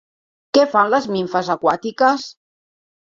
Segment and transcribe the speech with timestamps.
[0.57, 2.29] Què fan les nimfes aquàtiques?